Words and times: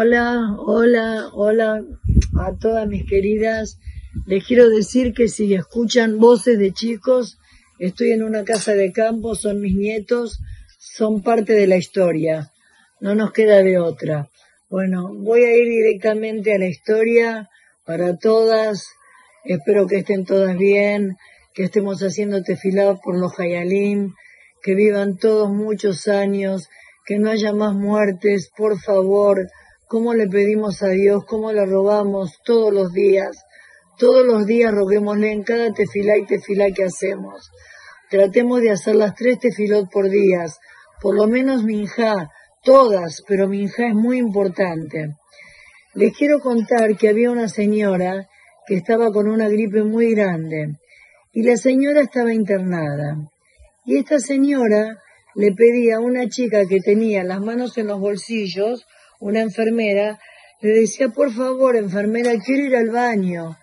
Hola, 0.00 0.54
hola, 0.60 1.28
hola 1.32 1.84
a 2.38 2.56
todas 2.56 2.86
mis 2.86 3.04
queridas. 3.04 3.80
Les 4.26 4.46
quiero 4.46 4.68
decir 4.68 5.12
que 5.12 5.26
si 5.26 5.52
escuchan 5.54 6.20
voces 6.20 6.56
de 6.56 6.72
chicos, 6.72 7.40
estoy 7.80 8.12
en 8.12 8.22
una 8.22 8.44
casa 8.44 8.74
de 8.74 8.92
campo, 8.92 9.34
son 9.34 9.60
mis 9.60 9.74
nietos, 9.74 10.38
son 10.78 11.20
parte 11.24 11.54
de 11.54 11.66
la 11.66 11.78
historia. 11.78 12.52
No 13.00 13.16
nos 13.16 13.32
queda 13.32 13.60
de 13.64 13.80
otra. 13.80 14.30
Bueno, 14.70 15.12
voy 15.12 15.42
a 15.42 15.56
ir 15.56 15.68
directamente 15.68 16.54
a 16.54 16.58
la 16.58 16.68
historia 16.68 17.50
para 17.84 18.16
todas. 18.18 18.86
Espero 19.44 19.88
que 19.88 19.96
estén 19.96 20.24
todas 20.24 20.56
bien, 20.56 21.16
que 21.54 21.64
estemos 21.64 22.04
haciendo 22.04 22.44
tefilá 22.44 23.00
por 23.02 23.18
los 23.18 23.36
Hayalim, 23.40 24.14
que 24.62 24.76
vivan 24.76 25.16
todos 25.16 25.50
muchos 25.50 26.06
años, 26.06 26.68
que 27.04 27.18
no 27.18 27.30
haya 27.30 27.52
más 27.52 27.74
muertes, 27.74 28.48
por 28.56 28.78
favor 28.78 29.48
cómo 29.88 30.12
le 30.14 30.28
pedimos 30.28 30.82
a 30.82 30.90
Dios, 30.90 31.24
cómo 31.26 31.50
le 31.50 31.64
robamos 31.64 32.38
todos 32.44 32.72
los 32.72 32.92
días. 32.92 33.44
Todos 33.98 34.24
los 34.24 34.46
días 34.46 34.72
roguémosle 34.72 35.32
en 35.32 35.42
cada 35.42 35.72
tefilá 35.72 36.18
y 36.18 36.26
tefilá 36.26 36.66
que 36.70 36.84
hacemos. 36.84 37.50
Tratemos 38.10 38.60
de 38.60 38.70
hacer 38.70 38.94
las 38.94 39.14
tres 39.14 39.40
tefilot 39.40 39.90
por 39.90 40.08
días, 40.08 40.58
por 41.00 41.16
lo 41.16 41.26
menos 41.26 41.64
minjá, 41.64 42.30
todas, 42.62 43.22
pero 43.26 43.48
minjá 43.48 43.88
es 43.88 43.94
muy 43.94 44.18
importante. 44.18 45.16
Les 45.94 46.16
quiero 46.16 46.38
contar 46.40 46.96
que 46.96 47.08
había 47.08 47.30
una 47.30 47.48
señora 47.48 48.28
que 48.66 48.74
estaba 48.76 49.10
con 49.10 49.26
una 49.26 49.48
gripe 49.48 49.82
muy 49.82 50.14
grande 50.14 50.76
y 51.32 51.42
la 51.42 51.56
señora 51.56 52.02
estaba 52.02 52.32
internada. 52.32 53.16
Y 53.84 53.96
esta 53.96 54.20
señora 54.20 54.98
le 55.34 55.52
pedía 55.52 55.96
a 55.96 56.00
una 56.00 56.28
chica 56.28 56.66
que 56.66 56.80
tenía 56.80 57.24
las 57.24 57.40
manos 57.40 57.78
en 57.78 57.88
los 57.88 57.98
bolsillos 57.98 58.86
una 59.18 59.40
enfermera, 59.40 60.18
le 60.60 60.70
decía, 60.80 61.08
por 61.08 61.32
favor, 61.32 61.76
enfermera, 61.76 62.32
quiero 62.44 62.64
ir 62.64 62.76
al 62.76 62.90
baño, 62.90 63.56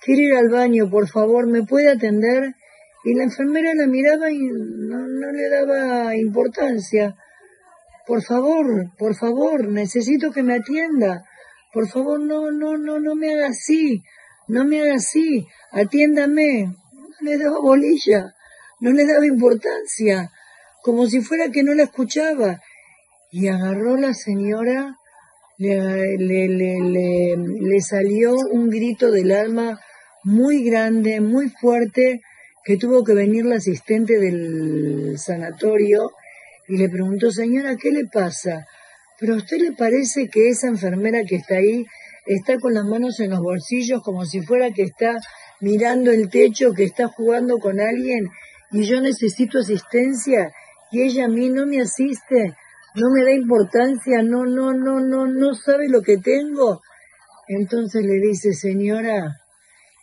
quiero 0.00 0.22
ir 0.22 0.34
al 0.34 0.48
baño, 0.48 0.90
por 0.90 1.08
favor, 1.08 1.46
¿me 1.46 1.62
puede 1.62 1.90
atender? 1.90 2.54
Y 3.04 3.14
la 3.14 3.24
enfermera 3.24 3.74
la 3.74 3.86
miraba 3.86 4.30
y 4.30 4.38
no, 4.38 5.06
no 5.06 5.32
le 5.32 5.48
daba 5.48 6.16
importancia. 6.16 7.14
Por 8.06 8.22
favor, 8.22 8.92
por 8.98 9.14
favor, 9.14 9.68
necesito 9.68 10.32
que 10.32 10.42
me 10.42 10.54
atienda. 10.54 11.24
Por 11.72 11.88
favor, 11.88 12.20
no, 12.20 12.50
no, 12.50 12.76
no, 12.76 12.98
no 12.98 13.14
me 13.14 13.32
haga 13.32 13.48
así, 13.48 14.02
no 14.48 14.64
me 14.64 14.80
haga 14.80 14.94
así, 14.94 15.46
atiéndame. 15.70 16.64
No 16.64 17.30
le 17.30 17.38
daba 17.38 17.60
bolilla, 17.60 18.34
no 18.80 18.92
le 18.92 19.06
daba 19.06 19.26
importancia, 19.26 20.30
como 20.82 21.06
si 21.06 21.20
fuera 21.20 21.50
que 21.50 21.62
no 21.62 21.74
la 21.74 21.84
escuchaba 21.84 22.60
y 23.30 23.48
agarró 23.48 23.96
la 23.96 24.14
señora, 24.14 24.96
le, 25.58 26.16
le, 26.18 26.48
le, 26.48 27.36
le, 27.36 27.80
salió 27.80 28.34
un 28.52 28.68
grito 28.68 29.10
del 29.10 29.32
alma 29.32 29.80
muy 30.22 30.64
grande, 30.64 31.20
muy 31.20 31.48
fuerte, 31.48 32.20
que 32.64 32.76
tuvo 32.76 33.04
que 33.04 33.14
venir 33.14 33.44
la 33.44 33.56
asistente 33.56 34.18
del 34.18 35.18
sanatorio 35.18 36.10
y 36.68 36.76
le 36.76 36.88
preguntó, 36.88 37.30
señora, 37.30 37.76
¿qué 37.76 37.90
le 37.90 38.06
pasa? 38.06 38.66
Pero 39.18 39.34
a 39.34 39.36
usted 39.36 39.58
le 39.58 39.72
parece 39.72 40.28
que 40.28 40.48
esa 40.48 40.66
enfermera 40.66 41.22
que 41.24 41.36
está 41.36 41.56
ahí 41.56 41.86
está 42.26 42.58
con 42.58 42.74
las 42.74 42.84
manos 42.84 43.20
en 43.20 43.30
los 43.30 43.40
bolsillos 43.40 44.02
como 44.02 44.24
si 44.26 44.42
fuera 44.42 44.72
que 44.72 44.82
está 44.82 45.16
mirando 45.60 46.10
el 46.10 46.28
techo, 46.28 46.72
que 46.72 46.84
está 46.84 47.08
jugando 47.08 47.58
con 47.58 47.80
alguien 47.80 48.28
y 48.72 48.84
yo 48.84 49.00
necesito 49.00 49.60
asistencia 49.60 50.52
y 50.90 51.02
ella 51.02 51.26
a 51.26 51.28
mí 51.28 51.48
no 51.48 51.66
me 51.66 51.80
asiste 51.80 52.54
no 52.96 53.10
me 53.10 53.24
da 53.24 53.32
importancia, 53.32 54.22
no, 54.22 54.46
no, 54.46 54.72
no, 54.72 55.00
no, 55.00 55.26
no 55.26 55.54
sabe 55.54 55.88
lo 55.88 56.00
que 56.00 56.16
tengo. 56.16 56.80
Entonces 57.46 58.02
le 58.04 58.18
dice, 58.20 58.52
señora, 58.52 59.36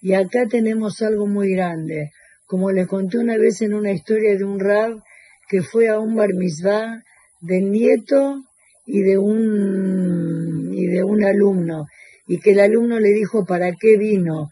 y 0.02 0.14
acá 0.14 0.46
tenemos 0.50 1.02
algo 1.02 1.26
muy 1.26 1.54
grande. 1.54 2.12
Como 2.46 2.72
le 2.72 2.86
conté 2.86 3.18
una 3.18 3.38
vez 3.38 3.62
en 3.62 3.74
una 3.74 3.92
historia 3.92 4.38
de 4.38 4.44
un 4.44 4.60
rab 4.60 5.02
que 5.50 5.62
fue 5.62 5.90
a 5.90 6.00
un 6.00 6.16
bar 6.16 6.34
mitzvah 6.36 7.02
del 7.42 7.72
nieto 7.72 8.44
y 8.86 9.02
de 9.02 9.18
un, 9.18 10.72
y 10.74 10.88
de 10.88 11.04
un 11.04 11.24
alumno, 11.24 11.86
y 12.28 12.40
que 12.40 12.52
el 12.52 12.60
alumno 12.60 13.00
le 13.00 13.10
dijo 13.10 13.46
para 13.46 13.72
qué 13.80 13.98
vino, 13.98 14.50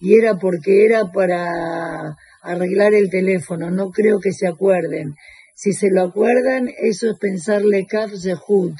y 0.00 0.14
era 0.14 0.36
porque 0.36 0.84
era 0.84 1.12
para 1.12 2.16
arreglar 2.42 2.94
el 2.94 3.08
teléfono, 3.08 3.70
no 3.70 3.90
creo 3.90 4.20
que 4.20 4.32
se 4.32 4.46
acuerden. 4.46 5.14
Si 5.56 5.72
se 5.72 5.88
lo 5.88 6.02
acuerdan, 6.02 6.68
eso 6.78 7.10
es 7.10 7.18
pensar 7.18 7.62
Lekaf 7.62 8.10
Zehut. 8.20 8.74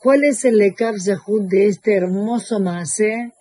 ¿Cuál 0.00 0.22
es 0.22 0.44
el 0.44 0.56
Lekaf 0.56 0.96
Zehut 1.02 1.48
de 1.48 1.66
este 1.66 1.96
hermoso 1.96 2.60
Maasé? 2.60 3.32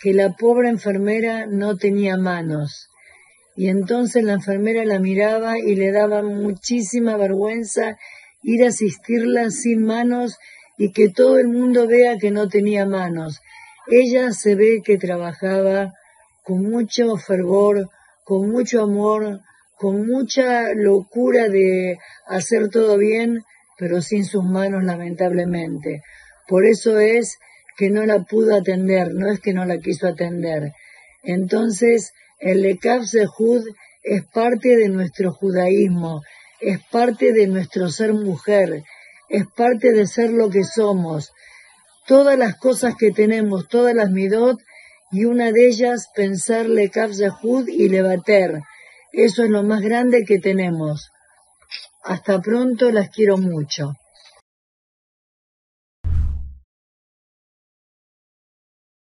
Que 0.00 0.14
la 0.14 0.32
pobre 0.32 0.70
enfermera 0.70 1.44
no 1.46 1.76
tenía 1.76 2.16
manos. 2.16 2.88
Y 3.54 3.68
entonces 3.68 4.24
la 4.24 4.32
enfermera 4.32 4.84
la 4.86 4.98
miraba 4.98 5.58
y 5.58 5.76
le 5.76 5.92
daba 5.92 6.22
muchísima 6.22 7.18
vergüenza 7.18 7.98
ir 8.42 8.64
a 8.64 8.68
asistirla 8.68 9.50
sin 9.50 9.84
manos 9.84 10.38
y 10.78 10.90
que 10.90 11.10
todo 11.10 11.38
el 11.38 11.48
mundo 11.48 11.86
vea 11.86 12.16
que 12.16 12.30
no 12.30 12.48
tenía 12.48 12.86
manos. 12.86 13.40
Ella 13.86 14.32
se 14.32 14.54
ve 14.54 14.80
que 14.82 14.96
trabajaba 14.96 15.92
con 16.42 16.62
mucho 16.62 17.16
fervor, 17.18 17.90
con 18.24 18.50
mucho 18.50 18.82
amor, 18.82 19.42
con 19.76 20.06
mucha 20.06 20.72
locura 20.74 21.48
de 21.48 21.98
hacer 22.26 22.68
todo 22.70 22.96
bien, 22.96 23.42
pero 23.78 24.00
sin 24.00 24.24
sus 24.24 24.44
manos 24.44 24.84
lamentablemente. 24.84 26.02
Por 26.46 26.64
eso 26.64 26.98
es 26.98 27.38
que 27.76 27.90
no 27.90 28.06
la 28.06 28.22
pudo 28.22 28.54
atender, 28.54 29.12
no 29.12 29.30
es 29.30 29.40
que 29.40 29.52
no 29.52 29.64
la 29.64 29.78
quiso 29.78 30.06
atender. 30.06 30.72
Entonces, 31.22 32.12
el 32.38 32.62
Lekaf 32.62 33.04
Zehud 33.06 33.64
es 34.02 34.22
parte 34.26 34.76
de 34.76 34.88
nuestro 34.88 35.32
judaísmo, 35.32 36.22
es 36.60 36.78
parte 36.90 37.32
de 37.32 37.46
nuestro 37.46 37.88
ser 37.88 38.12
mujer, 38.12 38.82
es 39.28 39.44
parte 39.56 39.92
de 39.92 40.06
ser 40.06 40.30
lo 40.30 40.50
que 40.50 40.64
somos. 40.64 41.32
Todas 42.06 42.38
las 42.38 42.56
cosas 42.56 42.94
que 42.96 43.10
tenemos, 43.10 43.68
todas 43.68 43.94
las 43.94 44.10
midot, 44.10 44.58
y 45.10 45.24
una 45.24 45.52
de 45.52 45.68
ellas 45.68 46.08
pensar 46.14 46.68
Lekaf 46.68 47.12
Zehud 47.12 47.68
y 47.68 47.88
Levater 47.88 48.60
eso 49.16 49.44
es 49.44 49.50
lo 49.50 49.62
más 49.62 49.80
grande 49.80 50.24
que 50.24 50.38
tenemos. 50.38 51.10
Hasta 52.02 52.40
pronto, 52.40 52.90
las 52.90 53.10
quiero 53.10 53.38
mucho. 53.38 53.94